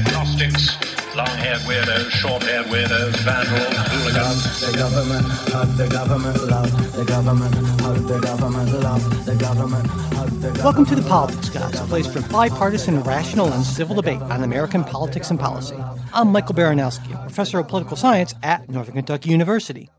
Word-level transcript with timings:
agnostics, 0.00 0.76
long-haired 1.14 1.60
weirdos, 1.68 2.08
short-haired 2.10 2.66
weirdos, 2.66 3.14
vandals, 3.18 3.76
hooligans. 3.90 4.60
The 4.60 4.78
government, 4.78 5.26
hug 5.26 5.76
the 5.76 5.88
government, 5.88 6.42
love 6.48 6.96
the 6.96 7.04
government, 7.04 7.54
hug 7.80 7.96
the 8.08 8.18
government, 8.20 8.72
love 8.82 9.26
the 9.26 9.34
government, 9.36 9.86
hug 9.86 10.30
the 10.30 10.50
government. 10.52 10.64
Welcome 10.64 10.86
to 10.86 10.94
the 10.94 11.02
Politics 11.02 11.50
Guys, 11.50 11.78
a 11.78 11.84
place 11.84 12.06
for 12.06 12.22
bipartisan, 12.32 13.02
rational, 13.02 13.52
and 13.52 13.62
civil 13.62 13.96
debate 13.96 14.22
on 14.22 14.42
American 14.42 14.84
politics 14.84 15.30
and 15.30 15.38
policy. 15.38 15.76
I'm 16.14 16.32
Michael 16.32 16.54
Baranowski, 16.54 17.12
a 17.12 17.22
professor 17.22 17.58
of 17.58 17.68
political 17.68 17.96
science 17.98 18.34
at 18.42 18.70
Northern 18.70 18.94
Kentucky 18.94 19.30
University. 19.30 19.90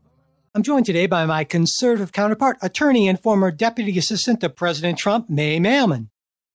I'm 0.54 0.64
joined 0.64 0.86
today 0.86 1.06
by 1.06 1.26
my 1.26 1.44
conservative 1.44 2.12
counterpart, 2.12 2.58
attorney 2.60 3.08
and 3.08 3.20
former 3.20 3.52
deputy 3.52 3.96
assistant 3.96 4.40
to 4.40 4.50
President 4.50 4.98
Trump, 4.98 5.30
May 5.30 5.60
Mailman. 5.60 6.10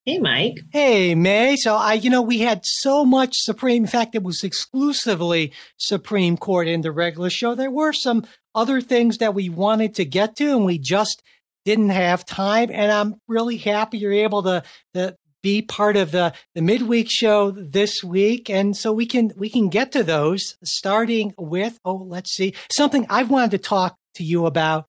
Hey, 0.08 0.20
Mike. 0.20 0.62
Hey, 0.72 1.16
May. 1.16 1.58
So 1.58 1.76
I, 1.76 1.96
you 1.96 2.10
know, 2.10 2.22
we 2.22 2.40
had 2.40 2.62
so 2.64 3.04
much 3.04 3.34
Supreme. 3.34 3.84
In 3.84 3.90
fact, 3.90 4.16
it 4.16 4.24
was 4.24 4.42
exclusively 4.42 5.52
Supreme 5.76 6.38
Court 6.38 6.70
in 6.70 6.80
the 6.80 6.94
regular 6.94 7.30
show. 7.30 7.56
There 7.56 7.70
were 7.70 7.92
some 7.92 8.26
other 8.56 8.80
things 8.80 9.18
that 9.18 9.34
we 9.34 9.50
wanted 9.50 9.96
to 9.96 10.06
get 10.06 10.38
to, 10.38 10.56
and 10.56 10.64
we 10.64 10.80
just 10.80 11.22
didn't 11.66 11.90
have 11.90 12.26
time. 12.26 12.70
And 12.72 12.90
I'm 12.90 13.16
really 13.28 13.58
happy 13.58 13.98
you're 13.98 14.14
able 14.14 14.44
to, 14.44 14.64
to 14.94 15.18
be 15.44 15.62
part 15.62 15.98
of 15.98 16.12
the, 16.12 16.34
the 16.56 16.62
midweek 16.62 17.08
show 17.12 17.52
this 17.52 18.02
week. 18.02 18.50
And 18.50 18.78
so 18.78 18.94
we 18.94 19.08
can 19.08 19.34
we 19.36 19.50
can 19.50 19.68
get 19.68 19.92
to 19.92 20.04
those, 20.04 20.56
starting 20.64 21.34
with 21.38 21.82
oh, 21.84 21.96
let's 22.08 22.34
see, 22.34 22.54
something 22.72 23.06
I've 23.10 23.30
wanted 23.30 23.52
to 23.52 23.58
talk 23.58 23.98
to 24.16 24.24
you 24.24 24.46
about 24.46 24.86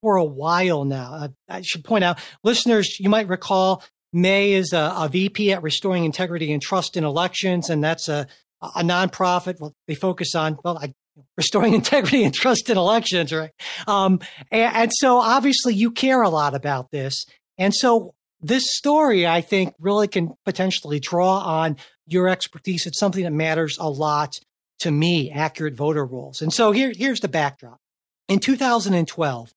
for 0.00 0.16
a 0.16 0.24
while 0.24 0.86
now. 0.86 1.12
Uh, 1.12 1.28
I 1.46 1.60
should 1.60 1.84
point 1.84 2.04
out, 2.04 2.18
listeners, 2.42 2.98
you 2.98 3.10
might 3.10 3.28
recall 3.28 3.82
May 4.12 4.52
is 4.52 4.72
a, 4.72 4.94
a, 4.96 5.08
VP 5.08 5.52
at 5.52 5.62
Restoring 5.62 6.04
Integrity 6.04 6.52
and 6.52 6.60
Trust 6.60 6.96
in 6.96 7.04
Elections, 7.04 7.70
and 7.70 7.82
that's 7.82 8.08
a, 8.08 8.26
a 8.60 8.82
nonprofit. 8.82 9.58
Well, 9.58 9.74
they 9.86 9.94
focus 9.94 10.34
on 10.34 10.58
well, 10.62 10.78
I, 10.78 10.92
restoring 11.36 11.74
integrity 11.74 12.24
and 12.24 12.34
trust 12.34 12.68
in 12.70 12.76
elections, 12.76 13.32
right? 13.32 13.50
Um, 13.86 14.20
and, 14.50 14.74
and 14.74 14.90
so 14.94 15.18
obviously 15.18 15.74
you 15.74 15.90
care 15.90 16.22
a 16.22 16.28
lot 16.28 16.54
about 16.54 16.90
this, 16.90 17.24
and 17.58 17.74
so 17.74 18.14
this 18.40 18.64
story 18.66 19.26
I 19.26 19.40
think 19.40 19.74
really 19.78 20.08
can 20.08 20.34
potentially 20.44 21.00
draw 21.00 21.38
on 21.38 21.76
your 22.06 22.28
expertise. 22.28 22.86
It's 22.86 22.98
something 22.98 23.24
that 23.24 23.32
matters 23.32 23.76
a 23.78 23.88
lot 23.88 24.32
to 24.80 24.90
me. 24.90 25.30
Accurate 25.30 25.74
voter 25.74 26.04
rolls, 26.04 26.42
and 26.42 26.52
so 26.52 26.72
here 26.72 26.92
here's 26.94 27.20
the 27.20 27.28
backdrop. 27.28 27.78
In 28.28 28.38
2012, 28.38 29.52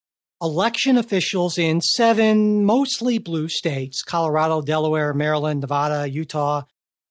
election 0.45 0.97
officials 0.97 1.57
in 1.57 1.81
seven 1.81 2.63
mostly 2.63 3.17
blue 3.17 3.49
states 3.49 4.03
Colorado, 4.03 4.61
Delaware, 4.61 5.13
Maryland, 5.13 5.61
Nevada, 5.61 6.07
Utah, 6.09 6.63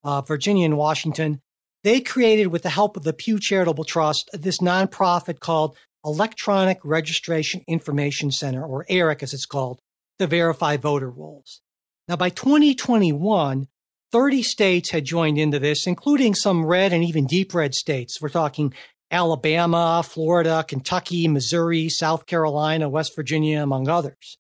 uh, 0.05 0.21
Virginia, 0.23 0.65
and 0.65 0.77
Washington 0.77 1.41
they 1.85 2.01
created, 2.01 2.47
with 2.47 2.63
the 2.63 2.71
help 2.71 2.97
of 2.97 3.05
the 3.05 3.13
Pew 3.13 3.39
Charitable 3.39 3.85
Trust, 3.85 4.31
this 4.33 4.59
nonprofit 4.59 5.39
called 5.39 5.77
Electronic 6.03 6.79
Registration 6.83 7.63
Information 7.69 8.31
Center, 8.31 8.65
or 8.65 8.87
ERIC 8.89 9.23
as 9.23 9.35
it's 9.35 9.45
called, 9.45 9.81
to 10.19 10.27
verify 10.27 10.79
voter 10.79 11.11
rolls. 11.11 11.61
Now, 12.09 12.17
by 12.17 12.31
2021, 12.31 13.69
30 14.13 14.43
states 14.43 14.91
had 14.93 15.05
joined 15.05 15.39
into 15.39 15.59
this, 15.59 15.87
including 15.87 16.35
some 16.35 16.65
red 16.65 16.95
and 16.95 17.05
even 17.05 17.27
deep 17.27 17.53
red 17.53 17.75
states. 17.75 18.19
We're 18.21 18.31
talking 18.31 18.73
Alabama, 19.11 20.03
Florida, 20.05 20.65
Kentucky, 20.67 21.29
Missouri, 21.29 21.89
South 21.89 22.27
Carolina, 22.27 22.89
West 22.89 23.15
Virginia, 23.15 23.63
among 23.63 23.89
others. 23.89 24.37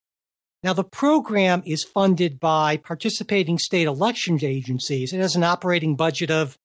Now, 0.63 0.73
the 0.73 0.85
program 0.85 1.63
is 1.67 1.85
funded 1.85 2.41
by 2.41 2.79
participating 2.79 3.59
state 3.59 3.87
elections 3.87 4.43
agencies. 4.43 5.13
It 5.13 5.21
has 5.21 5.37
an 5.37 5.45
operating 5.45 5.95
budget 5.95 6.31
of 6.31 6.57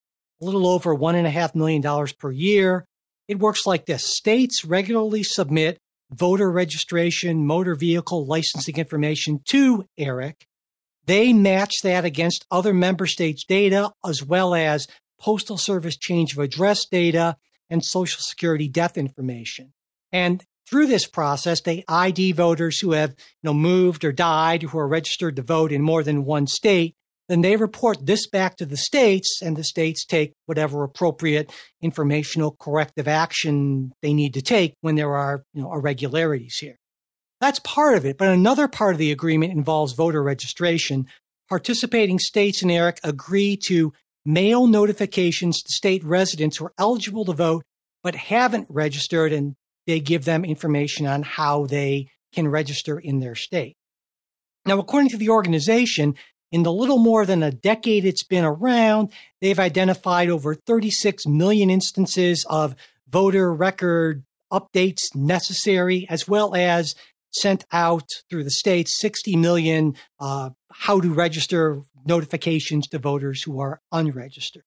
a 0.41 0.45
little 0.45 0.67
over 0.67 0.95
$1.5 0.95 1.55
million 1.55 2.07
per 2.17 2.31
year. 2.31 2.85
It 3.27 3.39
works 3.39 3.65
like 3.65 3.85
this 3.85 4.05
states 4.05 4.63
regularly 4.63 5.23
submit 5.23 5.77
voter 6.11 6.49
registration, 6.49 7.45
motor 7.45 7.75
vehicle 7.75 8.25
licensing 8.25 8.77
information 8.77 9.41
to 9.45 9.85
ERIC. 9.97 10.45
They 11.05 11.33
match 11.33 11.81
that 11.83 12.05
against 12.05 12.45
other 12.49 12.73
member 12.73 13.05
states' 13.05 13.43
data 13.43 13.91
as 14.05 14.23
well 14.23 14.55
as 14.55 14.87
Postal 15.19 15.57
Service 15.57 15.97
change 15.97 16.33
of 16.33 16.39
address 16.39 16.85
data 16.85 17.35
and 17.69 17.83
Social 17.83 18.21
Security 18.21 18.67
death 18.67 18.97
information. 18.97 19.73
And 20.11 20.43
through 20.69 20.87
this 20.87 21.07
process, 21.07 21.61
they 21.61 21.83
ID 21.87 22.33
voters 22.33 22.79
who 22.79 22.91
have 22.91 23.11
you 23.11 23.15
know, 23.43 23.53
moved 23.53 24.05
or 24.05 24.11
died, 24.11 24.63
who 24.63 24.77
are 24.77 24.87
registered 24.87 25.35
to 25.37 25.41
vote 25.41 25.71
in 25.71 25.81
more 25.81 26.03
than 26.03 26.25
one 26.25 26.47
state. 26.47 26.95
Then 27.27 27.41
they 27.41 27.57
report 27.57 28.05
this 28.05 28.27
back 28.27 28.57
to 28.57 28.65
the 28.65 28.77
states, 28.77 29.39
and 29.41 29.55
the 29.55 29.63
states 29.63 30.03
take 30.03 30.33
whatever 30.47 30.83
appropriate 30.83 31.51
informational 31.81 32.55
corrective 32.59 33.07
action 33.07 33.91
they 34.01 34.13
need 34.13 34.33
to 34.33 34.41
take 34.41 34.73
when 34.81 34.95
there 34.95 35.15
are 35.15 35.43
you 35.53 35.61
know, 35.61 35.73
irregularities 35.73 36.57
here. 36.57 36.77
That's 37.39 37.59
part 37.59 37.95
of 37.95 38.05
it. 38.05 38.17
But 38.17 38.29
another 38.29 38.67
part 38.67 38.95
of 38.95 38.99
the 38.99 39.11
agreement 39.11 39.53
involves 39.53 39.93
voter 39.93 40.21
registration. 40.21 41.05
Participating 41.47 42.19
states 42.19 42.61
and 42.61 42.71
ERIC 42.71 42.99
agree 43.03 43.57
to 43.67 43.93
mail 44.25 44.67
notifications 44.67 45.61
to 45.61 45.73
state 45.73 46.03
residents 46.03 46.57
who 46.57 46.65
are 46.65 46.73
eligible 46.77 47.25
to 47.25 47.33
vote 47.33 47.63
but 48.03 48.15
haven't 48.15 48.67
registered, 48.69 49.33
and 49.33 49.55
they 49.85 49.99
give 49.99 50.25
them 50.25 50.45
information 50.45 51.05
on 51.05 51.23
how 51.23 51.65
they 51.65 52.07
can 52.33 52.47
register 52.47 52.97
in 52.97 53.19
their 53.19 53.35
state. 53.35 53.75
Now, 54.65 54.79
according 54.79 55.09
to 55.09 55.17
the 55.17 55.29
organization, 55.29 56.15
in 56.51 56.63
the 56.63 56.71
little 56.71 56.97
more 56.97 57.25
than 57.25 57.43
a 57.43 57.51
decade 57.51 58.05
it's 58.05 58.23
been 58.23 58.45
around, 58.45 59.11
they've 59.41 59.59
identified 59.59 60.29
over 60.29 60.55
36 60.55 61.25
million 61.27 61.69
instances 61.69 62.45
of 62.49 62.75
voter 63.09 63.53
record 63.53 64.23
updates 64.51 65.13
necessary, 65.13 66.07
as 66.09 66.27
well 66.27 66.55
as 66.55 66.95
sent 67.31 67.65
out 67.71 68.07
through 68.29 68.43
the 68.43 68.51
states 68.51 68.99
60 68.99 69.35
million 69.35 69.95
uh, 70.19 70.49
how 70.71 70.99
to 70.99 71.13
register 71.13 71.81
notifications 72.05 72.87
to 72.87 72.99
voters 72.99 73.43
who 73.43 73.59
are 73.59 73.81
unregistered. 73.91 74.63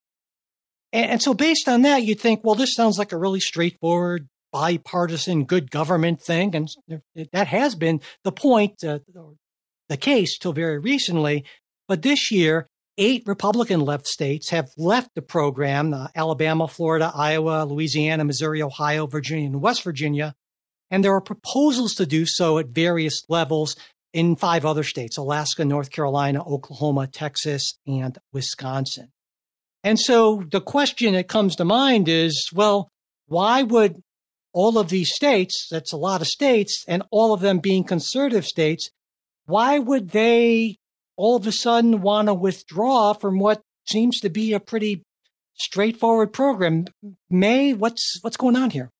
And, 0.91 1.11
and 1.11 1.21
so, 1.21 1.33
based 1.33 1.67
on 1.67 1.81
that, 1.81 2.03
you'd 2.03 2.19
think, 2.19 2.41
well, 2.43 2.55
this 2.55 2.75
sounds 2.75 2.97
like 2.97 3.11
a 3.11 3.17
really 3.17 3.39
straightforward, 3.39 4.27
bipartisan, 4.51 5.45
good 5.45 5.71
government 5.71 6.21
thing. 6.21 6.55
And 6.55 6.69
that 7.31 7.47
has 7.47 7.75
been 7.75 8.01
the 8.23 8.31
point, 8.31 8.83
uh, 8.83 8.99
the 9.89 9.97
case 9.97 10.37
till 10.37 10.53
very 10.53 10.79
recently. 10.79 11.45
But 11.87 12.01
this 12.01 12.31
year, 12.31 12.69
eight 12.97 13.23
Republican 13.25 13.81
left 13.81 14.07
states 14.07 14.49
have 14.51 14.69
left 14.77 15.09
the 15.15 15.21
program 15.21 15.93
uh, 15.93 16.07
Alabama, 16.15 16.67
Florida, 16.67 17.11
Iowa, 17.13 17.65
Louisiana, 17.65 18.23
Missouri, 18.23 18.61
Ohio, 18.61 19.07
Virginia, 19.07 19.47
and 19.47 19.61
West 19.61 19.83
Virginia. 19.83 20.35
And 20.93 21.03
there 21.03 21.15
are 21.15 21.21
proposals 21.21 21.95
to 21.95 22.05
do 22.05 22.27
so 22.27 22.59
at 22.59 22.67
various 22.67 23.23
levels 23.27 23.75
in 24.13 24.35
five 24.35 24.63
other 24.63 24.83
states 24.83 25.17
Alaska, 25.17 25.65
North 25.65 25.89
Carolina, 25.89 26.47
Oklahoma, 26.47 27.07
Texas, 27.07 27.79
and 27.87 28.15
Wisconsin. 28.31 29.07
And 29.83 29.99
so 29.99 30.43
the 30.51 30.61
question 30.61 31.13
that 31.13 31.27
comes 31.27 31.55
to 31.55 31.65
mind 31.65 32.07
is 32.07 32.47
well, 32.53 32.89
why 33.25 33.63
would 33.63 34.03
all 34.53 34.77
of 34.77 34.89
these 34.89 35.11
states, 35.11 35.67
that's 35.71 35.93
a 35.93 35.97
lot 35.97 36.21
of 36.21 36.27
states, 36.27 36.85
and 36.87 37.01
all 37.09 37.33
of 37.33 37.41
them 37.41 37.57
being 37.57 37.83
conservative 37.83 38.45
states, 38.45 38.91
why 39.47 39.79
would 39.79 40.11
they 40.11 40.77
all 41.17 41.37
of 41.37 41.47
a 41.47 41.51
sudden 41.51 42.03
want 42.03 42.27
to 42.27 42.35
withdraw 42.35 43.13
from 43.13 43.39
what 43.39 43.61
seems 43.89 44.19
to 44.19 44.29
be 44.29 44.53
a 44.53 44.59
pretty 44.59 45.01
straightforward 45.55 46.31
program? 46.31 46.85
May, 47.31 47.73
what's 47.73 48.19
what's 48.21 48.37
going 48.37 48.55
on 48.55 48.69
here? 48.69 48.91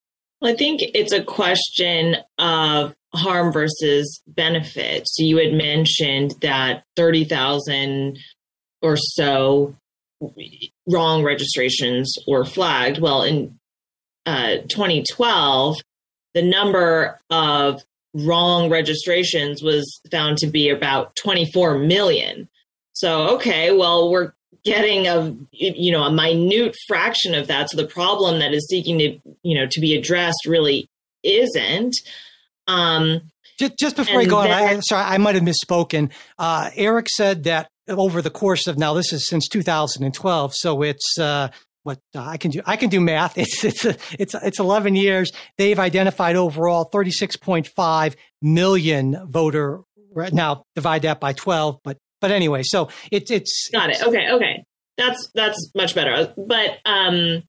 I 0.44 0.54
think 0.54 0.81
it's 0.81 1.14
a 1.14 1.24
question 1.24 2.18
of 2.38 2.94
harm 3.14 3.54
versus 3.54 4.22
benefit. 4.28 5.04
So 5.08 5.24
you 5.24 5.38
had 5.38 5.54
mentioned 5.54 6.34
that 6.42 6.84
30,000 6.96 8.18
or 8.82 8.98
so 8.98 9.76
wrong 10.88 11.23
registrations 11.23 12.14
were 12.28 12.46
flagged. 12.46 13.00
Well, 13.00 13.23
in 13.23 13.58
uh, 14.26 14.58
2012, 14.70 15.78
the 16.34 16.41
number 16.41 17.20
of 17.29 17.82
wrong 18.14 18.70
registrations 18.70 19.62
was 19.64 20.02
found 20.12 20.38
to 20.40 20.47
be 20.47 20.70
about 20.70 21.16
24 21.16 21.78
million. 21.79 22.50
So, 22.94 23.35
okay, 23.35 23.72
well, 23.72 24.12
we're 24.12 24.34
getting 24.64 25.08
a 25.08 25.35
you 25.52 25.91
know 25.91 26.03
a 26.03 26.11
minute 26.11 26.76
fraction 26.88 27.35
of 27.35 27.47
that. 27.47 27.70
So 27.70 27.78
the 27.78 27.88
problem 27.88 28.40
that 28.40 28.53
is 28.53 28.67
seeking 28.67 29.00
to 29.00 29.20
you 29.44 29.55
know 29.55 29.67
to 29.70 29.79
be 29.79 29.96
addressed 29.96 30.46
really 30.47 30.90
isn't. 31.23 31.96
Um, 32.67 33.22
just, 33.59 33.78
just 33.78 33.96
before 33.96 34.20
I 34.20 34.26
go 34.26 34.41
then, 34.41 34.52
on, 34.52 34.78
I, 34.78 34.79
sorry, 34.79 35.03
I 35.03 35.17
might 35.17 35.35
have 35.35 35.44
misspoken. 35.44 36.11
Uh, 36.40 36.72
ERIC 36.76 37.08
said 37.09 37.44
that 37.44 37.70
over 37.88 38.22
the 38.22 38.29
course 38.29 38.67
of 38.67 38.78
now 38.78 38.94
this 38.94 39.11
is 39.11 39.28
since 39.28 39.47
2012 39.47 40.53
so 40.55 40.82
it's 40.84 41.17
uh, 41.20 41.50
what 41.84 42.00
uh, 42.16 42.22
I 42.22 42.38
can 42.38 42.52
do 42.52 42.61
I 42.66 42.78
can 42.78 42.90
do 42.90 43.02
math 43.02 43.38
it's 43.38 43.64
it's 43.64 43.85
it's 44.17 44.35
it's 44.35 44.59
11 44.59 44.96
years 44.96 45.32
they've 45.58 45.79
identified 45.79 46.35
overall 46.35 46.90
36.5 46.90 48.16
million 48.41 49.28
voter 49.29 49.82
now 50.32 50.64
divide 50.76 51.02
that 51.03 51.20
by 51.20 51.34
12 51.34 51.79
but 51.84 51.97
but 52.23 52.31
anyway 52.31 52.61
so 52.64 52.87
it's 53.11 53.29
it's 53.29 53.70
got 53.72 53.90
it 53.91 54.02
okay 54.02 54.31
okay 54.31 54.64
That's 54.96 55.29
that's 55.34 55.72
much 55.75 55.96
better. 55.96 56.31
But 56.37 56.78
um, 56.85 57.41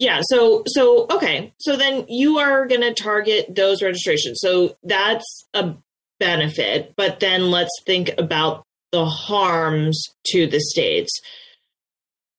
yeah. 0.00 0.20
So 0.24 0.64
so 0.66 1.06
okay. 1.10 1.54
So 1.58 1.76
then 1.76 2.04
you 2.08 2.38
are 2.38 2.66
going 2.66 2.80
to 2.82 2.92
target 2.92 3.54
those 3.54 3.82
registrations. 3.82 4.40
So 4.40 4.76
that's 4.82 5.46
a 5.54 5.74
benefit. 6.18 6.94
But 6.96 7.20
then 7.20 7.52
let's 7.52 7.70
think 7.86 8.10
about 8.18 8.64
the 8.90 9.04
harms 9.04 10.02
to 10.32 10.48
the 10.48 10.58
states. 10.58 11.12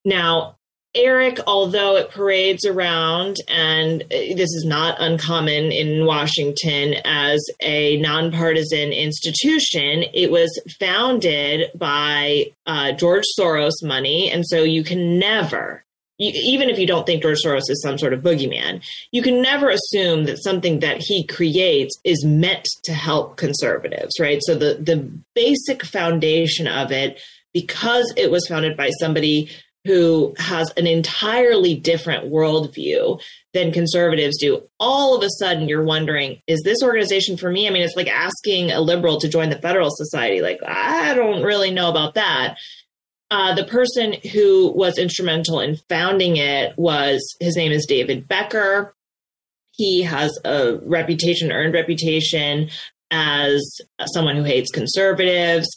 Now, 0.04 0.58
ERIC, 0.96 1.42
although 1.46 1.96
it 1.96 2.10
parades 2.10 2.66
around, 2.66 3.38
and 3.48 4.02
uh, 4.04 4.08
this 4.10 4.50
is 4.50 4.66
not 4.66 5.00
uncommon 5.00 5.72
in 5.72 6.06
Washington 6.06 6.96
as 7.06 7.40
a 7.62 7.98
nonpartisan 7.98 8.92
institution, 8.92 10.06
it 10.14 10.32
was 10.32 10.50
founded 10.80 11.70
by 11.76 12.46
uh, 12.66 12.94
George 12.94 13.26
Soros 13.38 13.84
money. 13.84 14.32
And 14.32 14.46
so 14.48 14.64
you 14.64 14.84
can 14.84 15.20
never, 15.20 15.84
you, 16.18 16.32
even 16.34 16.70
if 16.70 16.80
you 16.80 16.88
don't 16.88 17.06
think 17.06 17.22
George 17.22 17.44
Soros 17.46 17.70
is 17.70 17.82
some 17.84 18.00
sort 18.00 18.14
of 18.14 18.22
boogeyman, 18.22 18.84
you 19.12 19.22
can 19.22 19.42
never 19.42 19.70
assume 19.70 20.24
that 20.24 20.42
something 20.42 20.80
that 20.80 20.98
he 21.00 21.28
creates 21.28 21.96
is 22.04 22.26
meant 22.26 22.68
to 22.86 22.94
help 22.94 23.38
conservatives, 23.38 24.14
right? 24.20 24.40
So 24.42 24.56
the, 24.56 24.80
the 24.82 25.12
basic 25.36 25.84
foundation 25.84 26.68
of 26.68 26.92
it, 26.92 27.22
because 27.54 28.12
it 28.18 28.32
was 28.32 28.48
founded 28.48 28.76
by 28.76 28.90
somebody 29.00 29.50
who 29.88 30.36
has 30.38 30.70
an 30.76 30.86
entirely 30.86 31.74
different 31.74 32.30
worldview 32.30 33.22
than 33.54 33.72
conservatives 33.72 34.38
do, 34.38 34.62
all 34.82 35.16
of 35.16 35.24
a 35.24 35.30
sudden 35.40 35.70
you're 35.70 35.82
wondering, 35.84 36.42
is 36.46 36.62
this 36.66 36.84
organization 36.84 37.38
for 37.38 37.50
me? 37.50 37.68
I 37.68 37.72
mean, 37.72 37.84
it's 37.84 37.96
like 37.96 38.10
asking 38.10 38.72
a 38.72 38.82
liberal 38.82 39.18
to 39.22 39.30
join 39.30 39.50
the 39.50 39.62
Federalist 39.62 39.96
Society. 39.96 40.42
Like, 40.42 40.60
I 40.68 41.14
don't 41.14 41.42
really 41.42 41.72
know 41.72 41.90
about 41.90 42.16
that. 42.16 42.58
Uh, 43.32 43.56
the 43.56 43.64
person 43.64 44.16
who 44.34 44.74
was 44.76 44.98
instrumental 44.98 45.62
in 45.62 45.78
founding 45.88 46.36
it 46.36 46.78
was 46.78 47.22
his 47.40 47.56
name 47.56 47.72
is 47.72 47.86
David 47.86 48.28
Becker. 48.28 48.94
He 49.72 50.02
has 50.04 50.38
a 50.44 50.80
reputation, 50.84 51.54
earned 51.54 51.74
reputation 51.74 52.70
as 53.10 53.64
someone 54.08 54.36
who 54.36 54.44
hates 54.44 54.70
conservatives. 54.70 55.68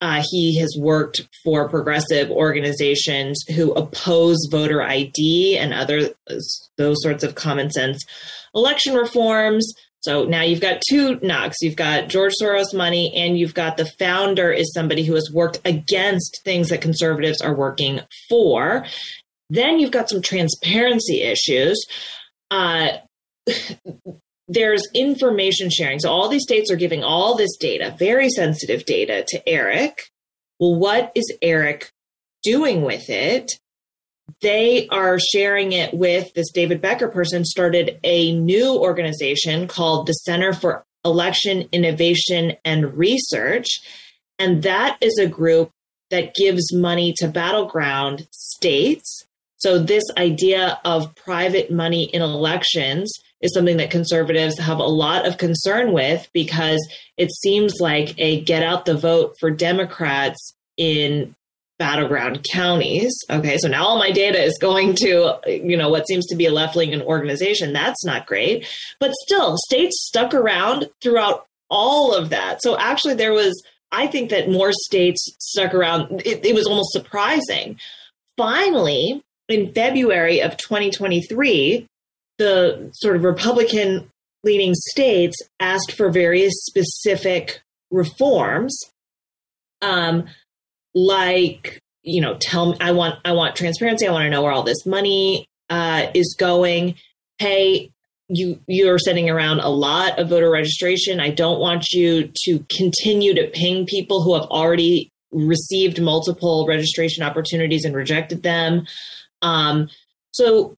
Uh, 0.00 0.22
he 0.30 0.58
has 0.58 0.76
worked 0.78 1.22
for 1.44 1.68
progressive 1.68 2.30
organizations 2.30 3.42
who 3.56 3.72
oppose 3.72 4.48
voter 4.50 4.82
ID 4.82 5.58
and 5.58 5.74
other 5.74 6.10
those 6.76 7.02
sorts 7.02 7.24
of 7.24 7.34
common 7.34 7.70
sense 7.70 8.04
election 8.54 8.94
reforms. 8.94 9.72
So 10.00 10.24
now 10.24 10.42
you've 10.42 10.60
got 10.60 10.82
two 10.88 11.18
knocks. 11.22 11.56
You've 11.60 11.76
got 11.76 12.08
George 12.08 12.32
Soros 12.40 12.72
money, 12.72 13.12
and 13.16 13.38
you've 13.38 13.54
got 13.54 13.76
the 13.76 13.90
founder 13.98 14.52
is 14.52 14.72
somebody 14.72 15.04
who 15.04 15.14
has 15.14 15.30
worked 15.32 15.60
against 15.64 16.40
things 16.44 16.68
that 16.68 16.80
conservatives 16.80 17.40
are 17.40 17.54
working 17.54 18.00
for. 18.28 18.86
Then 19.50 19.80
you've 19.80 19.90
got 19.90 20.08
some 20.08 20.22
transparency 20.22 21.22
issues. 21.22 21.84
Uh, 22.50 22.98
there's 24.48 24.82
information 24.94 25.68
sharing. 25.70 25.98
So 26.00 26.10
all 26.10 26.28
these 26.28 26.42
states 26.42 26.70
are 26.70 26.76
giving 26.76 27.04
all 27.04 27.36
this 27.36 27.56
data, 27.58 27.94
very 27.98 28.30
sensitive 28.30 28.84
data 28.86 29.24
to 29.28 29.42
ERIC. 29.46 30.00
Well, 30.58 30.76
what 30.76 31.12
is 31.14 31.32
ERIC 31.42 31.90
doing 32.42 32.82
with 32.82 33.10
it? 33.10 33.52
They 34.40 34.88
are 34.88 35.18
sharing 35.18 35.72
it 35.72 35.94
with 35.94 36.32
this 36.34 36.50
David 36.50 36.80
Becker 36.80 37.08
person 37.08 37.44
started 37.44 37.98
a 38.04 38.32
new 38.32 38.76
organization 38.76 39.68
called 39.68 40.06
the 40.06 40.12
Center 40.12 40.52
for 40.52 40.84
Election 41.04 41.68
Innovation 41.72 42.52
and 42.64 42.96
Research. 42.96 43.66
And 44.38 44.62
that 44.62 44.98
is 45.00 45.18
a 45.18 45.26
group 45.26 45.70
that 46.10 46.34
gives 46.34 46.74
money 46.74 47.14
to 47.18 47.28
battleground 47.28 48.26
states. 48.30 49.26
So 49.56 49.78
this 49.78 50.04
idea 50.16 50.78
of 50.84 51.14
private 51.14 51.70
money 51.70 52.04
in 52.04 52.22
elections 52.22 53.12
is 53.40 53.54
something 53.54 53.76
that 53.76 53.90
conservatives 53.90 54.58
have 54.58 54.78
a 54.78 54.84
lot 54.84 55.26
of 55.26 55.38
concern 55.38 55.92
with 55.92 56.28
because 56.32 56.86
it 57.16 57.30
seems 57.32 57.74
like 57.80 58.14
a 58.18 58.40
get 58.42 58.62
out 58.62 58.84
the 58.84 58.96
vote 58.96 59.34
for 59.38 59.50
Democrats 59.50 60.54
in 60.76 61.34
battleground 61.78 62.44
counties. 62.50 63.16
Okay, 63.30 63.56
so 63.58 63.68
now 63.68 63.86
all 63.86 63.98
my 63.98 64.10
data 64.10 64.42
is 64.42 64.58
going 64.58 64.94
to, 64.96 65.38
you 65.46 65.76
know, 65.76 65.88
what 65.88 66.08
seems 66.08 66.26
to 66.26 66.36
be 66.36 66.46
a 66.46 66.52
left 66.52 66.76
leaning 66.76 67.02
organization. 67.02 67.72
That's 67.72 68.04
not 68.04 68.26
great. 68.26 68.66
But 68.98 69.12
still, 69.14 69.56
states 69.58 70.06
stuck 70.06 70.34
around 70.34 70.88
throughout 71.00 71.46
all 71.70 72.14
of 72.14 72.30
that. 72.30 72.62
So 72.62 72.76
actually, 72.78 73.14
there 73.14 73.32
was, 73.32 73.62
I 73.92 74.08
think 74.08 74.30
that 74.30 74.50
more 74.50 74.72
states 74.72 75.34
stuck 75.38 75.72
around. 75.72 76.22
It, 76.24 76.44
it 76.44 76.54
was 76.54 76.66
almost 76.66 76.92
surprising. 76.92 77.78
Finally, 78.36 79.22
in 79.48 79.72
February 79.72 80.40
of 80.40 80.56
2023, 80.56 81.86
the 82.38 82.90
sort 82.94 83.16
of 83.16 83.24
Republican 83.24 84.10
leaning 84.44 84.74
states 84.74 85.36
asked 85.60 85.92
for 85.92 86.10
various 86.10 86.54
specific 86.64 87.60
reforms, 87.90 88.78
um, 89.82 90.26
like 90.94 91.80
you 92.02 92.20
know, 92.20 92.36
tell 92.40 92.70
me 92.70 92.76
I 92.80 92.92
want 92.92 93.16
I 93.24 93.32
want 93.32 93.56
transparency. 93.56 94.06
I 94.06 94.12
want 94.12 94.24
to 94.24 94.30
know 94.30 94.42
where 94.42 94.52
all 94.52 94.62
this 94.62 94.86
money 94.86 95.46
uh, 95.68 96.06
is 96.14 96.34
going. 96.38 96.94
Hey, 97.38 97.90
you 98.28 98.60
you're 98.66 98.98
sending 98.98 99.28
around 99.28 99.60
a 99.60 99.68
lot 99.68 100.18
of 100.18 100.30
voter 100.30 100.50
registration. 100.50 101.20
I 101.20 101.30
don't 101.30 101.60
want 101.60 101.92
you 101.92 102.30
to 102.44 102.64
continue 102.70 103.34
to 103.34 103.48
ping 103.48 103.86
people 103.86 104.22
who 104.22 104.34
have 104.34 104.44
already 104.44 105.10
received 105.30 106.00
multiple 106.00 106.66
registration 106.66 107.22
opportunities 107.22 107.84
and 107.84 107.94
rejected 107.94 108.42
them. 108.42 108.86
Um, 109.42 109.88
so 110.32 110.74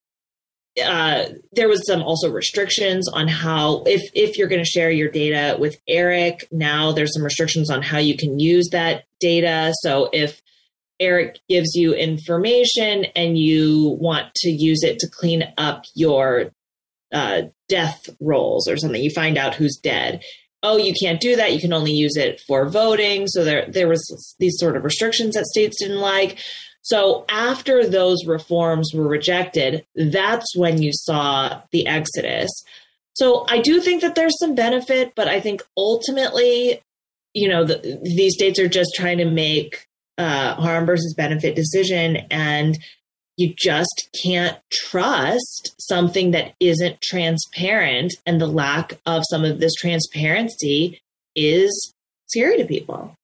uh, 0.80 1.28
there 1.52 1.68
was 1.68 1.86
some 1.86 2.02
also 2.02 2.30
restrictions 2.30 3.08
on 3.08 3.28
how 3.28 3.82
if 3.86 4.02
if 4.14 4.36
you're 4.36 4.48
going 4.48 4.62
to 4.62 4.70
share 4.70 4.90
your 4.90 5.10
data 5.10 5.56
with 5.58 5.80
ERIC 5.88 6.44
now 6.50 6.92
there's 6.92 7.14
some 7.14 7.22
restrictions 7.22 7.70
on 7.70 7.82
how 7.82 7.98
you 7.98 8.16
can 8.16 8.38
use 8.38 8.68
that 8.72 9.04
data. 9.20 9.72
So 9.82 10.08
if 10.12 10.40
ERIC 11.00 11.38
gives 11.48 11.74
you 11.74 11.94
information 11.94 13.06
and 13.16 13.38
you 13.38 13.96
want 14.00 14.34
to 14.36 14.50
use 14.50 14.82
it 14.82 14.98
to 14.98 15.08
clean 15.08 15.44
up 15.56 15.84
your 15.94 16.52
uh, 17.12 17.42
death 17.68 18.08
rolls 18.20 18.68
or 18.68 18.76
something 18.76 19.02
you 19.02 19.10
find 19.10 19.36
out 19.36 19.54
who's 19.54 19.78
dead. 19.82 20.22
Oh 20.62 20.76
you 20.76 20.94
can't 21.00 21.20
do 21.20 21.36
that. 21.36 21.52
You 21.54 21.60
can 21.60 21.72
only 21.72 21.92
use 21.92 22.16
it 22.16 22.40
for 22.46 22.68
voting. 22.68 23.26
So 23.26 23.44
there 23.44 23.66
there 23.68 23.88
was 23.88 24.36
these 24.38 24.58
sort 24.58 24.76
of 24.76 24.84
restrictions 24.84 25.34
that 25.34 25.46
states 25.46 25.78
didn't 25.80 26.00
like 26.00 26.38
so 26.82 27.24
after 27.28 27.86
those 27.86 28.24
reforms 28.26 28.92
were 28.94 29.06
rejected, 29.06 29.84
that's 29.94 30.56
when 30.56 30.80
you 30.80 30.92
saw 30.92 31.60
the 31.72 31.86
exodus. 31.86 32.50
So 33.14 33.44
I 33.48 33.60
do 33.60 33.80
think 33.80 34.02
that 34.02 34.14
there's 34.14 34.38
some 34.38 34.54
benefit, 34.54 35.12
but 35.14 35.28
I 35.28 35.40
think 35.40 35.62
ultimately, 35.76 36.80
you 37.34 37.48
know, 37.48 37.64
the, 37.64 38.00
these 38.02 38.34
states 38.34 38.58
are 38.58 38.68
just 38.68 38.92
trying 38.94 39.18
to 39.18 39.26
make 39.26 39.86
uh, 40.16 40.54
harm 40.54 40.86
versus 40.86 41.14
benefit 41.14 41.54
decision, 41.54 42.16
and 42.30 42.78
you 43.36 43.54
just 43.56 44.10
can't 44.22 44.58
trust 44.72 45.74
something 45.78 46.30
that 46.32 46.54
isn't 46.60 47.00
transparent, 47.02 48.12
and 48.26 48.40
the 48.40 48.46
lack 48.46 48.98
of 49.06 49.22
some 49.30 49.44
of 49.44 49.60
this 49.60 49.74
transparency 49.74 51.00
is 51.34 51.94
scary 52.26 52.58
to 52.58 52.64
people. 52.64 53.14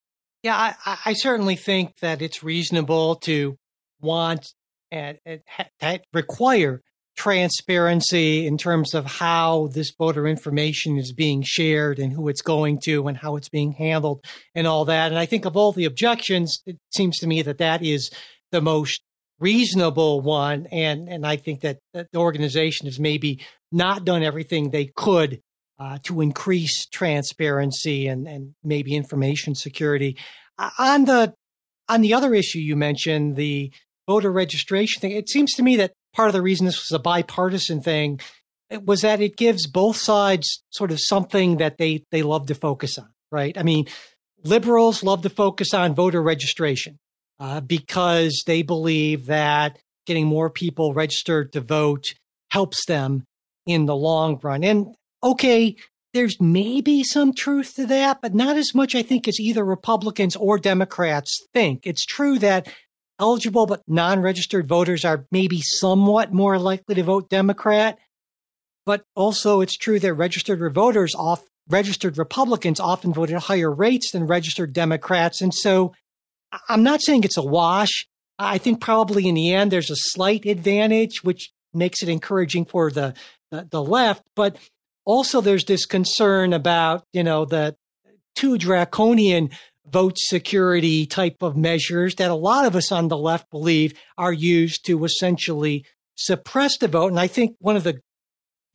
Yeah, 0.47 0.75
I, 0.85 0.99
I 1.07 1.13
certainly 1.15 1.57
think 1.57 1.97
that 2.03 2.23
it's 2.23 2.45
reasonable 2.45 3.17
to 3.25 3.59
want 4.01 4.47
and, 4.93 5.19
and 5.27 6.01
require 6.13 6.83
transparency 7.17 8.47
in 8.47 8.57
terms 8.57 8.95
of 8.95 9.07
how 9.07 9.71
this 9.75 9.93
voter 9.99 10.25
information 10.25 10.99
is 10.99 11.13
being 11.13 11.43
shared 11.45 11.99
and 11.99 12.13
who 12.13 12.29
it's 12.29 12.43
going 12.43 12.79
to 12.85 13.09
and 13.09 13.17
how 13.17 13.35
it's 13.35 13.49
being 13.49 13.73
handled 13.73 14.25
and 14.55 14.69
all 14.69 14.85
that. 14.85 15.11
And 15.11 15.19
I 15.19 15.27
think 15.27 15.47
of 15.47 15.57
all 15.57 15.73
the 15.73 15.85
objections, 15.85 16.63
it 16.65 16.79
seems 16.95 17.19
to 17.19 17.27
me 17.27 17.43
that 17.43 17.59
that 17.59 17.83
is 17.83 18.13
the 18.53 18.61
most 18.61 19.03
reasonable 19.41 20.21
one. 20.21 20.69
And, 20.71 21.09
and 21.09 21.27
I 21.27 21.39
think 21.39 21.63
that, 21.63 21.79
that 21.93 22.07
the 22.13 22.21
organization 22.21 22.87
has 22.87 23.01
maybe 23.01 23.45
not 23.73 24.05
done 24.05 24.23
everything 24.23 24.71
they 24.71 24.93
could 24.95 25.41
uh, 25.79 25.99
to 26.05 26.21
increase 26.21 26.87
transparency 26.87 28.07
and, 28.07 28.27
and 28.27 28.55
maybe 28.65 28.95
information 28.95 29.55
security. 29.55 30.17
Uh, 30.59 30.71
on 30.79 31.05
the 31.05 31.35
on 31.89 32.01
the 32.01 32.15
other 32.15 32.35
issue 32.35 32.59
you 32.59 32.75
mentioned, 32.75 33.37
the 33.37 33.71
voter 34.09 34.33
registration 34.33 35.01
thing, 35.01 35.13
it 35.13 35.29
seems 35.29 35.53
to 35.55 35.63
me 35.63 35.77
that 35.77 35.93
part 36.15 36.29
of 36.29 36.33
the 36.33 36.43
reason 36.43 36.67
this 36.67 36.83
was 36.83 36.93
a 36.93 36.99
bipartisan 36.99 37.81
thing 37.81 38.21
was 38.85 39.03
that 39.03 39.21
it 39.21 39.37
gives 39.37 39.67
both 39.67 39.97
sides 39.97 40.65
sort 40.71 40.91
of 40.91 40.99
something 41.01 41.59
that 41.59 41.79
they 41.79 42.05
they 42.11 42.23
love 42.23 42.47
to 42.47 42.55
focus 42.55 42.99
on, 42.99 43.09
right? 43.31 43.57
I 43.57 43.63
mean, 43.63 43.87
liberals 44.43 45.05
love 45.05 45.23
to 45.23 45.31
focus 45.31 45.75
on 45.75 45.95
voter 45.95 46.23
registration 46.23 46.99
uh, 47.39 47.61
because 47.61 48.43
they 48.47 48.63
believe 48.63 49.27
that 49.27 49.79
getting 50.07 50.27
more 50.27 50.51
people 50.51 50.95
registered 50.95 51.53
to 51.53 51.61
vote 51.61 52.15
helps 52.51 52.87
them 52.87 53.25
in 53.67 53.87
the 53.87 53.97
long 53.97 54.39
run. 54.43 54.65
And 54.65 54.95
okay, 55.23 55.77
there's 56.15 56.41
maybe 56.41 57.05
some 57.05 57.35
truth 57.35 57.75
to 57.75 57.87
that, 57.87 58.21
but 58.23 58.35
not 58.35 58.57
as 58.57 58.75
much, 58.75 58.95
I 58.95 59.03
think, 59.03 59.29
as 59.29 59.39
either 59.39 59.65
Republicans 59.65 60.35
or 60.35 60.59
Democrats 60.59 61.47
think. 61.53 61.87
It's 61.87 62.07
true 62.07 62.39
that 62.39 62.73
eligible 63.19 63.67
but 63.67 63.83
non 63.87 64.21
registered 64.21 64.67
voters 64.69 65.05
are 65.05 65.27
maybe 65.31 65.61
somewhat 65.63 66.33
more 66.33 66.59
likely 66.59 66.95
to 66.95 67.03
vote 67.03 67.29
Democrat. 67.29 67.99
But 68.85 69.03
also, 69.15 69.61
it's 69.61 69.77
true 69.77 69.99
that 69.99 70.15
registered 70.15 70.73
voters 70.73 71.15
off 71.15 71.43
registered 71.69 72.17
Republicans 72.17 72.79
often 72.79 73.13
vote 73.13 73.31
at 73.31 73.43
higher 73.43 73.73
rates 73.73 74.13
than 74.13 74.27
registered 74.27 74.73
Democrats. 74.73 75.41
And 75.41 75.53
so 75.53 75.93
I'm 76.69 76.83
not 76.83 77.03
saying 77.03 77.25
it's 77.25 77.37
a 77.37 77.43
wash. 77.43 78.07
I 78.39 78.59
think 78.59 78.81
probably 78.81 79.27
in 79.27 79.35
the 79.35 79.53
end, 79.53 79.71
there's 79.71 79.91
a 79.91 79.97
slight 79.97 80.47
advantage, 80.47 81.25
which 81.25 81.51
makes 81.75 82.03
it 82.03 82.09
encouraging 82.09 82.67
for 82.67 82.91
the, 82.91 83.15
the, 83.51 83.67
the 83.71 83.83
left. 83.83 84.23
But 84.35 84.57
also 85.07 85.41
there's 85.41 85.65
this 85.65 85.87
concern 85.87 86.53
about, 86.53 87.05
you 87.13 87.23
know, 87.23 87.47
the 87.47 87.77
too 88.35 88.59
draconian 88.59 89.51
vote 89.89 90.19
security 90.19 91.07
type 91.07 91.37
of 91.41 91.57
measures 91.57 92.17
that 92.17 92.31
a 92.31 92.35
lot 92.35 92.67
of 92.67 92.77
us 92.77 92.93
on 92.93 93.09
the 93.09 93.17
left 93.17 93.51
believe 93.51 93.95
are 94.19 94.33
used 94.33 94.85
to 94.85 95.05
essentially 95.05 95.85
suppress 96.17 96.77
the 96.79 96.89
vote. 96.89 97.09
And 97.09 97.21
I 97.21 97.29
think 97.29 97.57
one 97.61 97.77
of 97.77 97.85
the 97.85 98.01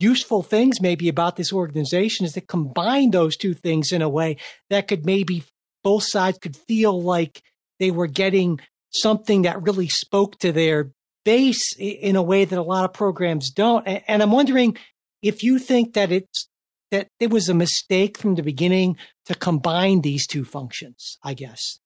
useful 0.00 0.42
things 0.42 0.80
maybe 0.80 1.08
about 1.08 1.36
this 1.36 1.52
organization 1.52 2.26
is 2.26 2.32
to 2.32 2.40
combine 2.40 3.10
those 3.10 3.36
two 3.36 3.54
things 3.54 3.92
in 3.92 4.02
a 4.02 4.08
way 4.08 4.38
that 4.70 4.88
could 4.88 5.06
maybe 5.06 5.44
both 5.84 6.04
sides 6.06 6.38
could 6.38 6.56
feel 6.56 7.00
like 7.00 7.42
they 7.78 7.90
were 7.90 8.06
getting 8.06 8.58
something 8.90 9.42
that 9.42 9.62
really 9.62 9.88
spoke 9.88 10.38
to 10.38 10.50
their 10.50 10.90
base 11.24 11.76
in 11.78 12.16
a 12.16 12.22
way 12.22 12.44
that 12.44 12.58
a 12.58 12.62
lot 12.62 12.84
of 12.84 12.92
programs 12.92 13.50
don't. 13.50 13.86
And 13.86 14.22
I'm 14.22 14.32
wondering 14.32 14.76
if 15.22 15.42
you 15.42 15.58
think 15.58 15.94
that 15.94 16.12
it's 16.12 16.48
that 16.90 17.08
it 17.18 17.30
was 17.30 17.48
a 17.48 17.54
mistake 17.54 18.18
from 18.18 18.34
the 18.34 18.42
beginning 18.42 18.96
to 19.24 19.34
combine 19.34 20.02
these 20.02 20.26
two 20.26 20.44
functions, 20.44 21.16
I 21.24 21.32
guess. 21.32 21.78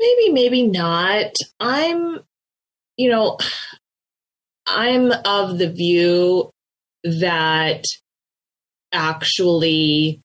Maybe, 0.00 0.32
maybe 0.32 0.68
not. 0.68 1.32
I'm, 1.58 2.20
you 2.96 3.10
know, 3.10 3.38
I'm 4.66 5.10
of 5.24 5.58
the 5.58 5.70
view 5.72 6.50
that 7.02 7.82
actually 8.92 10.20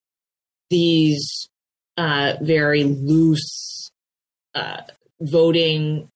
these 0.70 1.48
uh, 1.98 2.34
very 2.42 2.84
loose 2.84 3.90
uh, 4.54 4.82
voting 5.20 6.10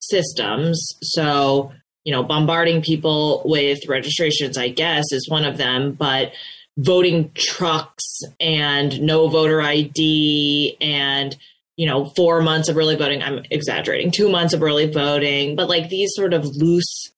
systems, 0.00 0.94
so 1.02 1.72
you 2.04 2.12
know, 2.12 2.22
bombarding 2.22 2.82
people 2.82 3.42
with 3.44 3.80
registrations, 3.88 4.58
I 4.58 4.68
guess, 4.68 5.04
is 5.10 5.28
one 5.28 5.44
of 5.44 5.56
them, 5.56 5.92
but 5.92 6.32
voting 6.76 7.30
trucks 7.34 8.20
and 8.40 9.00
no 9.00 9.28
voter 9.28 9.62
ID 9.62 10.76
and 10.80 11.36
you 11.76 11.86
know, 11.86 12.04
four 12.16 12.40
months 12.40 12.68
of 12.68 12.76
early 12.76 12.94
voting. 12.94 13.22
I'm 13.22 13.42
exaggerating, 13.50 14.12
two 14.12 14.28
months 14.28 14.54
of 14.54 14.62
early 14.62 14.90
voting, 14.90 15.56
but 15.56 15.68
like 15.68 15.88
these 15.88 16.10
sort 16.14 16.32
of 16.32 16.44
loose 16.44 17.12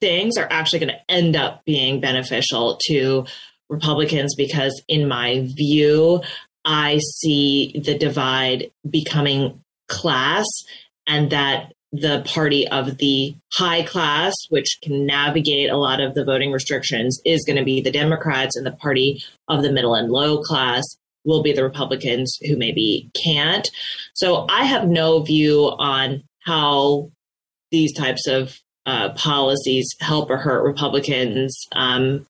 things 0.00 0.36
are 0.36 0.48
actually 0.50 0.78
going 0.78 0.92
to 0.92 1.12
end 1.12 1.36
up 1.36 1.64
being 1.64 2.00
beneficial 2.00 2.78
to 2.86 3.26
Republicans 3.68 4.34
because, 4.36 4.82
in 4.88 5.08
my 5.08 5.46
view, 5.54 6.22
I 6.64 6.98
see 6.98 7.80
the 7.84 7.98
divide 7.98 8.70
becoming 8.88 9.62
class 9.88 10.46
and 11.06 11.30
that 11.30 11.72
the 11.92 12.22
party 12.26 12.68
of 12.68 12.98
the 12.98 13.34
high 13.52 13.82
class, 13.82 14.34
which 14.50 14.78
can 14.82 15.06
navigate 15.06 15.70
a 15.70 15.76
lot 15.76 16.00
of 16.00 16.14
the 16.14 16.24
voting 16.24 16.52
restrictions, 16.52 17.20
is 17.24 17.44
going 17.46 17.56
to 17.56 17.64
be 17.64 17.80
the 17.80 17.90
Democrats, 17.90 18.56
and 18.56 18.66
the 18.66 18.72
party 18.72 19.22
of 19.48 19.62
the 19.62 19.72
middle 19.72 19.94
and 19.94 20.10
low 20.10 20.42
class 20.42 20.84
will 21.24 21.42
be 21.42 21.52
the 21.52 21.64
Republicans 21.64 22.38
who 22.46 22.56
maybe 22.56 23.10
can't. 23.22 23.68
So 24.14 24.46
I 24.48 24.64
have 24.64 24.88
no 24.88 25.20
view 25.20 25.72
on 25.78 26.22
how 26.40 27.10
these 27.70 27.94
types 27.94 28.26
of 28.26 28.58
uh, 28.86 29.10
policies 29.14 29.88
help 30.00 30.30
or 30.30 30.38
hurt 30.38 30.64
Republicans. 30.64 31.66
Um, 31.72 32.26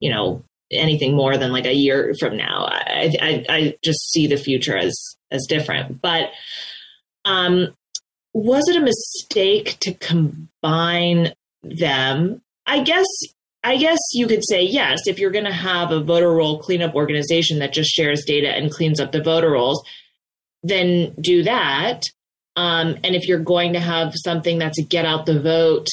you 0.00 0.10
know, 0.10 0.42
anything 0.70 1.14
more 1.14 1.36
than 1.36 1.52
like 1.52 1.66
a 1.66 1.74
year 1.74 2.14
from 2.20 2.36
now. 2.36 2.66
I, 2.66 3.16
I, 3.20 3.44
I 3.48 3.76
just 3.82 4.10
see 4.12 4.26
the 4.26 4.36
future 4.36 4.76
as 4.76 4.96
as 5.30 5.46
different. 5.46 6.00
But 6.00 6.30
um, 7.24 7.74
was 8.34 8.68
it 8.68 8.76
a 8.76 8.80
mistake 8.80 9.78
to 9.80 9.94
combine 9.94 11.32
them? 11.62 12.42
I 12.66 12.82
guess 12.82 13.06
I 13.64 13.76
guess 13.76 13.98
you 14.12 14.26
could 14.26 14.46
say 14.48 14.62
yes. 14.62 15.00
If 15.06 15.18
you're 15.18 15.30
going 15.30 15.44
to 15.44 15.52
have 15.52 15.90
a 15.90 16.00
voter 16.00 16.32
roll 16.32 16.60
cleanup 16.60 16.94
organization 16.94 17.58
that 17.58 17.72
just 17.72 17.90
shares 17.90 18.24
data 18.24 18.48
and 18.48 18.70
cleans 18.70 19.00
up 19.00 19.12
the 19.12 19.22
voter 19.22 19.50
rolls, 19.50 19.84
then 20.62 21.14
do 21.20 21.42
that. 21.42 22.02
Um, 22.56 22.96
and 23.04 23.14
if 23.14 23.26
you're 23.26 23.38
going 23.38 23.72
to 23.72 23.80
have 23.80 24.12
something 24.16 24.58
that's 24.58 24.78
a 24.78 24.82
get 24.82 25.04
out 25.04 25.26
the 25.26 25.40
vote 25.40 25.86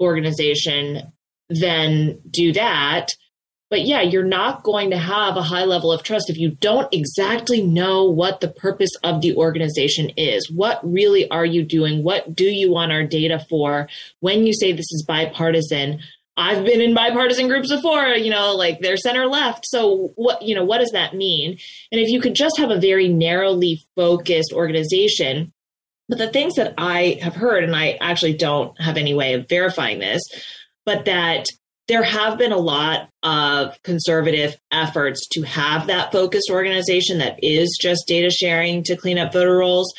organization, 0.00 1.12
then 1.48 2.20
do 2.30 2.52
that. 2.52 3.14
But 3.68 3.84
yeah, 3.84 4.00
you're 4.00 4.22
not 4.22 4.62
going 4.62 4.90
to 4.90 4.96
have 4.96 5.36
a 5.36 5.42
high 5.42 5.64
level 5.64 5.90
of 5.90 6.04
trust 6.04 6.30
if 6.30 6.38
you 6.38 6.50
don't 6.50 6.92
exactly 6.94 7.60
know 7.60 8.04
what 8.04 8.40
the 8.40 8.48
purpose 8.48 8.92
of 9.02 9.20
the 9.20 9.34
organization 9.34 10.10
is. 10.16 10.50
What 10.50 10.80
really 10.84 11.28
are 11.30 11.44
you 11.44 11.64
doing? 11.64 12.04
What 12.04 12.34
do 12.34 12.44
you 12.44 12.70
want 12.70 12.92
our 12.92 13.04
data 13.04 13.44
for? 13.48 13.88
When 14.20 14.46
you 14.46 14.54
say 14.54 14.70
this 14.70 14.92
is 14.92 15.04
bipartisan, 15.06 16.00
I've 16.36 16.64
been 16.64 16.80
in 16.80 16.94
bipartisan 16.94 17.48
groups 17.48 17.70
before, 17.70 18.08
you 18.08 18.30
know, 18.30 18.54
like 18.54 18.80
they're 18.80 18.98
center 18.98 19.26
left. 19.26 19.64
So 19.66 20.12
what, 20.16 20.42
you 20.42 20.54
know, 20.54 20.64
what 20.64 20.78
does 20.78 20.90
that 20.92 21.14
mean? 21.14 21.58
And 21.90 22.00
if 22.00 22.08
you 22.08 22.20
could 22.20 22.34
just 22.34 22.58
have 22.58 22.70
a 22.70 22.78
very 22.78 23.08
narrowly 23.08 23.82
focused 23.96 24.52
organization, 24.52 25.52
but 26.08 26.18
the 26.18 26.28
things 26.28 26.54
that 26.54 26.74
I 26.78 27.18
have 27.22 27.34
heard, 27.34 27.64
and 27.64 27.74
I 27.74 27.98
actually 28.00 28.34
don't 28.34 28.78
have 28.80 28.96
any 28.96 29.14
way 29.14 29.32
of 29.34 29.48
verifying 29.48 29.98
this, 29.98 30.22
but 30.84 31.06
that 31.06 31.46
there 31.88 32.02
have 32.02 32.36
been 32.38 32.52
a 32.52 32.58
lot 32.58 33.08
of 33.22 33.80
conservative 33.82 34.56
efforts 34.72 35.26
to 35.32 35.42
have 35.42 35.86
that 35.86 36.12
focused 36.12 36.50
organization 36.50 37.18
that 37.18 37.38
is 37.42 37.78
just 37.80 38.06
data 38.06 38.30
sharing 38.30 38.82
to 38.82 38.96
clean 38.96 39.18
up 39.18 39.32
voter 39.32 39.56
rolls 39.56 39.92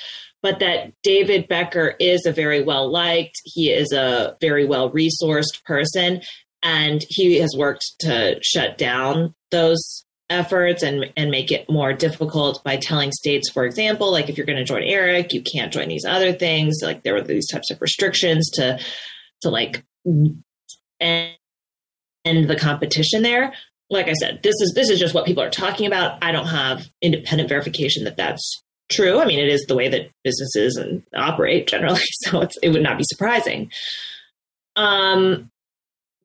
but 0.43 0.59
that 0.59 0.93
David 1.03 1.47
Becker 1.47 1.95
is 1.99 2.25
a 2.25 2.31
very 2.31 2.63
well 2.63 2.89
liked, 2.91 3.35
he 3.43 3.71
is 3.71 3.91
a 3.91 4.37
very 4.39 4.65
well 4.65 4.91
resourced 4.91 5.63
person, 5.65 6.21
and 6.61 7.03
he 7.09 7.39
has 7.39 7.55
worked 7.57 7.85
to 8.01 8.39
shut 8.41 8.77
down 8.77 9.33
those 9.51 10.05
efforts 10.29 10.83
and 10.83 11.05
and 11.15 11.31
make 11.31 11.51
it 11.51 11.69
more 11.69 11.93
difficult 11.93 12.61
by 12.65 12.75
telling 12.75 13.13
states 13.13 13.49
for 13.49 13.63
example 13.63 14.11
like 14.11 14.27
if 14.27 14.35
you're 14.35 14.45
going 14.45 14.57
to 14.57 14.65
join 14.65 14.83
ERIC 14.83 15.31
you 15.31 15.41
can't 15.41 15.71
join 15.71 15.87
these 15.87 16.03
other 16.03 16.33
things 16.33 16.79
like 16.83 17.01
there 17.03 17.13
were 17.13 17.21
these 17.21 17.47
types 17.47 17.71
of 17.71 17.79
restrictions 17.79 18.49
to 18.49 18.77
to 19.41 19.49
like 19.49 19.85
the 22.47 22.55
competition 22.55 23.23
there. 23.23 23.53
Like 23.89 24.07
I 24.07 24.13
said, 24.13 24.41
this 24.43 24.55
is 24.59 24.73
this 24.75 24.89
is 24.89 24.99
just 24.99 25.13
what 25.13 25.25
people 25.25 25.43
are 25.43 25.49
talking 25.49 25.87
about. 25.87 26.21
I 26.21 26.31
don't 26.31 26.47
have 26.47 26.89
independent 27.01 27.47
verification 27.47 28.03
that 28.03 28.17
that's 28.17 28.61
true. 28.89 29.19
I 29.19 29.25
mean, 29.25 29.39
it 29.39 29.47
is 29.47 29.65
the 29.67 29.75
way 29.75 29.87
that 29.87 30.09
businesses 30.23 30.75
and 30.75 31.03
operate 31.15 31.67
generally, 31.67 32.01
so 32.23 32.47
it 32.61 32.69
would 32.69 32.83
not 32.83 32.97
be 32.97 33.03
surprising. 33.05 33.71
Um, 34.75 35.49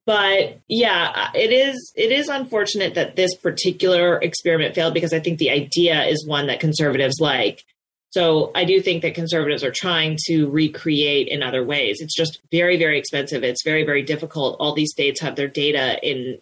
but 0.04 0.58
yeah, 0.68 1.30
it 1.34 1.52
is 1.52 1.92
it 1.94 2.10
is 2.10 2.28
unfortunate 2.28 2.94
that 2.94 3.14
this 3.16 3.36
particular 3.36 4.18
experiment 4.20 4.74
failed 4.74 4.94
because 4.94 5.12
I 5.12 5.20
think 5.20 5.38
the 5.38 5.50
idea 5.50 6.04
is 6.04 6.26
one 6.26 6.48
that 6.48 6.60
conservatives 6.60 7.20
like. 7.20 7.64
So 8.12 8.50
I 8.54 8.64
do 8.64 8.80
think 8.82 9.00
that 9.02 9.14
conservatives 9.14 9.64
are 9.64 9.70
trying 9.70 10.18
to 10.26 10.46
recreate 10.50 11.28
in 11.28 11.42
other 11.42 11.64
ways. 11.64 12.00
It's 12.00 12.14
just 12.14 12.40
very, 12.50 12.76
very 12.76 12.98
expensive. 12.98 13.42
It's 13.42 13.64
very, 13.64 13.84
very 13.84 14.02
difficult. 14.02 14.56
All 14.60 14.74
these 14.74 14.90
states 14.90 15.20
have 15.20 15.34
their 15.34 15.48
data 15.48 15.98
in 16.02 16.38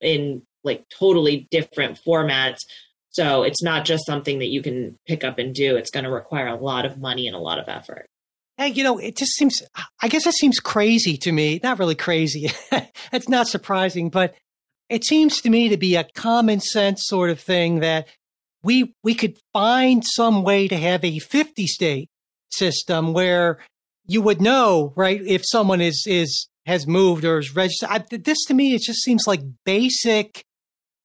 in 0.00 0.42
like 0.64 0.84
totally 0.88 1.46
different 1.50 2.00
formats. 2.04 2.58
So 3.10 3.44
it's 3.44 3.62
not 3.62 3.84
just 3.84 4.06
something 4.06 4.40
that 4.40 4.48
you 4.48 4.60
can 4.60 4.98
pick 5.06 5.22
up 5.22 5.38
and 5.38 5.54
do. 5.54 5.76
It's 5.76 5.90
going 5.90 6.04
to 6.04 6.10
require 6.10 6.48
a 6.48 6.56
lot 6.56 6.84
of 6.84 6.98
money 6.98 7.28
and 7.28 7.36
a 7.36 7.40
lot 7.40 7.60
of 7.60 7.68
effort. 7.68 8.06
Hey, 8.56 8.68
you 8.68 8.82
know, 8.82 8.98
it 8.98 9.16
just 9.16 9.32
seems, 9.32 9.62
I 10.00 10.08
guess 10.08 10.26
it 10.26 10.34
seems 10.34 10.58
crazy 10.58 11.16
to 11.18 11.30
me. 11.32 11.60
Not 11.62 11.78
really 11.78 11.94
crazy. 11.94 12.50
it's 13.12 13.28
not 13.28 13.46
surprising, 13.46 14.10
but 14.10 14.34
it 14.88 15.04
seems 15.04 15.40
to 15.42 15.50
me 15.50 15.68
to 15.68 15.76
be 15.76 15.94
a 15.96 16.04
common 16.14 16.60
sense 16.60 17.02
sort 17.04 17.30
of 17.30 17.38
thing 17.38 17.80
that 17.80 18.08
we 18.64 18.94
we 19.04 19.14
could 19.14 19.38
find 19.52 20.02
some 20.04 20.42
way 20.42 20.66
to 20.66 20.76
have 20.76 21.04
a 21.04 21.18
50 21.18 21.66
state 21.66 22.08
system 22.50 23.12
where 23.12 23.58
you 24.06 24.22
would 24.22 24.40
know 24.40 24.92
right 24.96 25.20
if 25.24 25.42
someone 25.44 25.80
is 25.80 26.04
is 26.06 26.48
has 26.66 26.86
moved 26.86 27.24
or 27.24 27.38
is 27.38 27.54
registered. 27.54 27.88
I, 27.90 28.04
this 28.10 28.44
to 28.46 28.54
me 28.54 28.74
it 28.74 28.82
just 28.82 29.02
seems 29.02 29.26
like 29.26 29.42
basic 29.64 30.44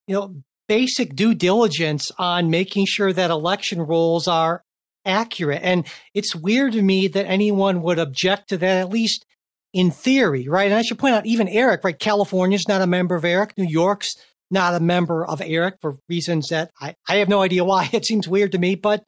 you 0.08 0.16
know 0.16 0.36
basic 0.68 1.16
due 1.16 1.34
diligence 1.34 2.12
on 2.18 2.50
making 2.50 2.86
sure 2.88 3.12
that 3.12 3.32
election 3.32 3.82
rolls 3.82 4.28
are 4.28 4.64
accurate. 5.06 5.62
And 5.64 5.88
it's 6.14 6.36
weird 6.36 6.74
to 6.74 6.82
me 6.82 7.08
that 7.08 7.26
anyone 7.26 7.82
would 7.82 8.00
object 8.00 8.50
to 8.50 8.58
that 8.58 8.78
at 8.78 8.90
least 8.90 9.26
in 9.74 9.92
theory 9.92 10.48
right? 10.48 10.72
And 10.72 10.80
i 10.80 10.82
should 10.82 10.98
point 10.98 11.16
out 11.16 11.26
even 11.26 11.48
eric 11.48 11.84
right 11.84 11.98
california's 11.98 12.68
not 12.68 12.82
a 12.82 12.88
member 12.88 13.16
of 13.16 13.26
eric. 13.26 13.58
New 13.58 13.68
york's 13.68 14.16
not 14.52 14.76
a 14.76 14.80
member 14.80 15.26
of 15.26 15.42
ERIC 15.42 15.76
for 15.82 15.98
reasons 16.08 16.50
that 16.50 16.72
I, 16.80 16.96
I 17.08 17.18
have 17.18 17.30
no 17.30 17.42
idea 17.42 17.64
why. 17.64 17.90
It 17.94 18.06
seems 18.06 18.28
weird 18.28 18.54
to 18.54 18.58
me. 18.58 18.76
But 18.76 19.08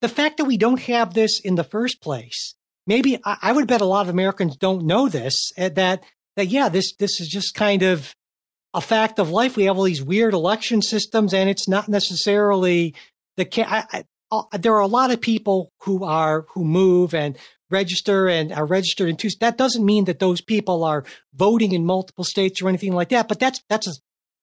the 0.00 0.08
fact 0.08 0.36
that 0.36 0.44
we 0.44 0.56
don't 0.56 0.80
have 0.82 1.14
this 1.14 1.40
in 1.40 1.54
the 1.54 1.64
first 1.64 2.02
place 2.02 2.54
maybe 2.86 3.18
I, 3.24 3.36
I 3.42 3.52
would 3.52 3.66
bet 3.66 3.80
a 3.80 3.86
lot 3.86 4.02
of 4.02 4.08
Americans 4.08 4.56
don't 4.56 4.86
know 4.86 5.08
this 5.08 5.52
uh, 5.58 5.70
that 5.70 6.02
that 6.36 6.48
yeah 6.48 6.68
this 6.68 6.94
this 6.96 7.20
is 7.20 7.28
just 7.28 7.54
kind 7.54 7.82
of 7.82 8.14
a 8.72 8.80
fact 8.80 9.18
of 9.18 9.30
life. 9.30 9.56
We 9.56 9.64
have 9.64 9.76
all 9.76 9.84
these 9.84 10.02
weird 10.02 10.34
election 10.34 10.82
systems, 10.82 11.32
and 11.32 11.48
it's 11.48 11.68
not 11.68 11.88
necessarily 11.88 12.94
the. 13.36 13.46
I, 13.66 14.04
uh, 14.32 14.42
there 14.58 14.74
are 14.74 14.80
a 14.80 14.88
lot 14.88 15.12
of 15.12 15.20
people 15.20 15.70
who 15.82 16.02
are 16.04 16.46
who 16.54 16.64
move 16.64 17.14
and 17.14 17.38
register 17.70 18.28
and 18.28 18.52
are 18.52 18.66
registered 18.66 19.08
in 19.08 19.16
two. 19.16 19.28
That 19.40 19.56
doesn't 19.56 19.84
mean 19.84 20.06
that 20.06 20.18
those 20.18 20.40
people 20.40 20.82
are 20.82 21.04
voting 21.32 21.72
in 21.72 21.86
multiple 21.86 22.24
states 22.24 22.60
or 22.60 22.68
anything 22.68 22.92
like 22.92 23.10
that. 23.10 23.28
But 23.28 23.38
that's 23.38 23.62
that's 23.68 23.86
a 23.86 23.92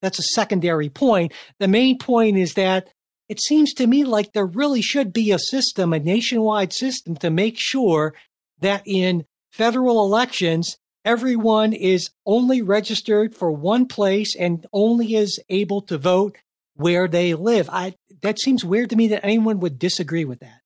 that's 0.01 0.19
a 0.19 0.33
secondary 0.33 0.89
point. 0.89 1.33
The 1.59 1.67
main 1.67 1.97
point 1.97 2.37
is 2.37 2.53
that 2.55 2.89
it 3.29 3.41
seems 3.41 3.73
to 3.75 3.87
me 3.87 4.03
like 4.03 4.33
there 4.33 4.45
really 4.45 4.81
should 4.81 5.13
be 5.13 5.31
a 5.31 5.39
system, 5.39 5.93
a 5.93 5.99
nationwide 5.99 6.73
system, 6.73 7.15
to 7.17 7.29
make 7.29 7.55
sure 7.57 8.13
that 8.59 8.83
in 8.85 9.25
federal 9.51 10.03
elections 10.03 10.77
everyone 11.05 11.73
is 11.73 12.09
only 12.25 12.61
registered 12.61 13.35
for 13.35 13.51
one 13.51 13.85
place 13.87 14.35
and 14.35 14.65
only 14.73 15.15
is 15.15 15.39
able 15.49 15.81
to 15.83 15.97
vote 15.97 16.37
where 16.75 17.07
they 17.07 17.33
live. 17.33 17.69
I, 17.71 17.95
that 18.21 18.39
seems 18.39 18.65
weird 18.65 18.89
to 18.91 18.95
me 18.95 19.07
that 19.09 19.25
anyone 19.25 19.59
would 19.59 19.79
disagree 19.79 20.25
with 20.25 20.39
that. 20.39 20.61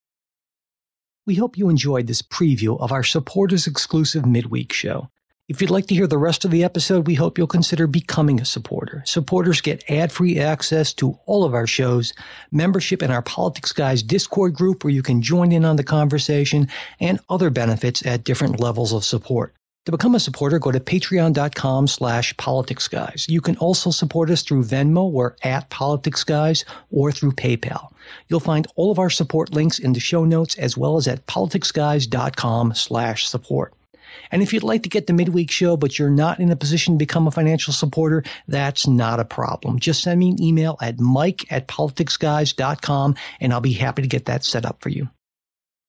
We 1.25 1.36
hope 1.36 1.58
you 1.58 1.70
enjoyed 1.70 2.08
this 2.08 2.22
preview 2.22 2.80
of 2.80 2.92
our 2.92 3.04
supporters 3.04 3.65
exclusive 3.65 4.25
midweek 4.25 4.72
show. 4.72 5.10
If 5.48 5.62
you'd 5.62 5.70
like 5.70 5.86
to 5.88 5.94
hear 5.94 6.08
the 6.08 6.18
rest 6.18 6.44
of 6.44 6.50
the 6.50 6.64
episode, 6.64 7.06
we 7.06 7.14
hope 7.14 7.38
you'll 7.38 7.46
consider 7.46 7.86
becoming 7.86 8.42
a 8.42 8.46
supporter. 8.46 9.04
Supporters 9.06 9.62
get 9.62 9.88
ad-free 9.92 10.40
access 10.40 10.92
to 10.94 11.20
all 11.28 11.44
of 11.44 11.54
our 11.54 11.68
shows, 11.68 12.14
membership 12.52 13.04
in 13.04 13.12
our 13.12 13.22
Politics 13.22 13.72
Guys 13.72 14.02
Discord 14.02 14.56
group 14.56 14.84
where 14.84 14.92
you 14.92 15.04
can 15.04 15.22
join 15.22 15.52
in 15.52 15.64
on 15.64 15.75
the 15.75 15.84
conversation, 15.84 16.68
and 17.00 17.20
other 17.30 17.52
benefits 17.52 18.04
at 18.08 18.24
different 18.24 18.60
levels 18.60 18.92
of 18.92 19.06
support. 19.06 19.54
To 19.86 19.92
become 19.92 20.16
a 20.16 20.20
supporter, 20.20 20.58
go 20.58 20.72
to 20.72 20.80
patreon.com 20.80 21.86
slash 21.90 22.34
politicsguys. 22.38 23.30
You 23.30 23.40
can 23.40 23.56
also 23.58 23.92
support 23.92 24.32
us 24.32 24.42
through 24.42 24.64
Venmo 24.64 25.04
or 25.04 25.36
at 25.44 25.70
politicsguys 25.70 26.66
or 26.90 27.12
through 27.12 27.34
PayPal. 27.34 27.92
You'll 28.30 28.40
find 28.40 28.66
all 28.75 28.90
of 28.90 28.98
our 28.98 29.12
support 29.12 29.54
links 29.54 29.78
in 29.78 29.94
the 29.94 30.00
show 30.00 30.25
notes 30.25 30.56
as 30.56 30.75
well 30.75 30.98
as 30.98 31.08
at 31.08 31.28
politicsguys.com 31.28 32.74
slash 32.74 33.28
support. 33.28 33.75
And 34.31 34.41
if 34.41 34.53
you'd 34.53 34.63
like 34.63 34.84
to 34.84 34.89
get 34.89 35.07
the 35.07 35.13
midweek 35.13 35.51
show, 35.51 35.77
but 35.77 35.98
you're 35.98 36.10
not 36.10 36.39
in 36.39 36.51
a 36.51 36.55
position 36.55 36.95
to 36.95 36.98
become 36.98 37.27
a 37.27 37.31
financial 37.31 37.74
supporter, 37.74 38.24
that's 38.48 38.88
not 38.88 39.19
a 39.19 39.25
problem. 39.25 39.79
Just 39.79 40.03
send 40.03 40.19
me 40.19 40.29
an 40.29 40.41
email 40.41 40.77
at 40.81 41.00
mike 41.00 41.45
at 41.51 41.67
politicsguys.com 41.67 43.15
and 43.39 43.53
I'll 43.53 43.62
be 43.62 43.74
happy 43.74 44.01
to 44.01 44.07
get 44.07 44.25
that 44.25 44.43
set 44.43 44.65
up 44.65 44.81
for 44.81 44.89
you. 44.89 45.10